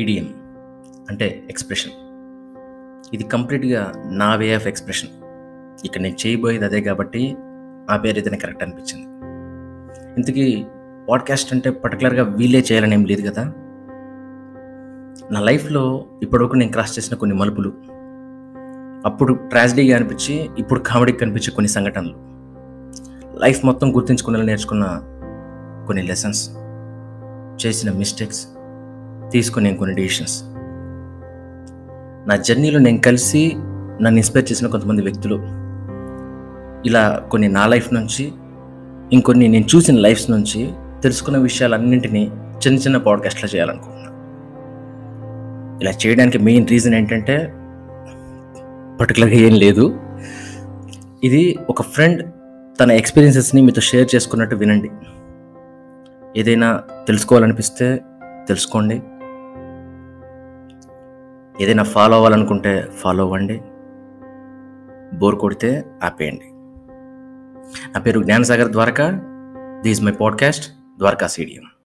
EDM 0.00 0.34
అంటే 1.10 1.46
expression 1.50 1.92
ఇది 3.14 3.24
కంప్లీట్గా 3.24 3.92
నా 4.06 4.34
వే 4.34 4.54
ఆఫ్ 4.54 4.66
ఎక్స్ప్రెషన్ 4.66 5.08
ఇక్కడ 5.84 6.00
నేను 6.00 6.16
చేయబోయేది 6.26 6.64
అదే 6.64 6.80
కాబట్టి 6.80 7.36
ఆ 7.90 7.96
పేరు 7.96 8.18
ఏదైనా 8.18 8.36
కరెక్ట్ 8.36 8.62
అనిపించింది. 8.62 9.06
ఇంతకీ 10.16 10.64
పాడ్కాస్ట్ 11.10 11.52
అంటే 11.52 11.70
పర్టికులర్గా 11.70 12.22
వీలే 12.22 12.58
చేయాలని 12.60 12.94
ఏం 12.94 13.04
లేదు 13.04 13.30
కదా? 13.30 13.44
నా 15.32 15.40
లైఫ్లో 15.40 16.06
ఇప్పటివరకు 16.22 16.56
నేను 16.56 16.72
క్రాస్ 16.72 16.98
చేసిన 16.98 17.16
కొన్ని 17.16 17.36
మలుపులు. 17.36 17.72
అప్పుడు 19.06 19.34
ట్రాజడీగా 19.34 19.96
అనిపించి 19.96 20.50
ఇప్పుడు 20.58 20.80
కామెడీకి 20.80 21.18
కనిపించే 21.18 21.50
కొన్ని 21.50 21.68
సంఘటనలు. 21.68 22.16
లైఫ్ 23.38 23.64
మొత్తం 23.64 23.96
గుర్తించుకునేలా 23.96 24.44
నేర్చుకున్న 24.44 24.84
కొన్ని 25.86 26.02
లెసన్స్ 26.02 26.42
చేసిన 27.66 27.92
మిస్టేక్స్ 27.92 28.46
తీసుకునే 29.32 29.74
కొన్ని 29.74 29.96
డెసిషన్స్ 29.96 30.44
నా 32.28 32.36
జర్నీలో 32.36 32.78
నేను 32.78 32.98
కలిసి 32.98 33.52
నన్ను 34.02 34.16
ఇన్స్పైర్ 34.16 34.52
చేసిన 34.52 34.66
కొంతమంది 34.66 35.02
వ్యక్తులు. 35.02 35.34
ఇలా 36.86 37.22
కొన్ని 37.30 37.48
నా 37.48 37.66
లైఫ్ 37.66 37.94
నుంచి 37.94 38.32
ఇంకొన్ని 39.12 39.48
నేను 39.48 39.64
చూసిన 39.76 39.98
లైఫ్స్ 39.98 40.30
నుంచి 40.30 40.70
తెలుసుకున్న 41.02 41.38
విషయాలన్నింటినీ 41.38 42.30
చిన్న 42.66 42.78
చిన్న 42.78 42.96
పాడ్కాస్ట్లో 42.96 43.48
చేయాలనుకుంటున్నాను 43.54 44.10
ఇలా 45.82 45.90
చేయడానికి 45.90 46.38
మెయిన్ 46.38 46.68
రీజన్ 46.68 46.94
ఏంటంటే 46.94 47.54
పర్టికులర్గా 49.00 49.34
ఏం 49.34 49.54
లేదు. 49.54 50.00
ఇది 51.24 51.58
ఒక 51.70 51.82
ఫ్రెండ్ 51.82 52.32
తన 52.80 52.92
ఎక్స్పీరియన్సెస్ని 52.92 53.62
మీతో 53.62 53.80
షేర్ 53.80 54.08
చేసుకున్నట్టు 54.14 54.56
వినండి. 54.56 54.90
ఏదైనా 56.36 56.80
తెలుసుకోవాలనిపిస్తే 57.06 58.00
తెలుసుకోండి. 58.48 59.02
ఏదైనా 61.60 61.82
ఫాలో 61.82 62.14
అవ్వాలనుకుంటే 62.14 62.88
ఫాలో 62.96 63.24
అవ్వండి. 63.24 63.62
బోర్ 65.18 65.36
కొడితే 65.36 65.84
ఆపేయండి. 66.04 66.44
నా 67.92 68.00
పేరు 68.00 68.22
Gnanasagar 68.22 68.72
Dwaraka. 68.72 69.20
This 69.82 70.02
my 70.02 70.12
podcast 70.12 70.72
Dwaraka 70.98 71.26
సీడియం 71.26 71.69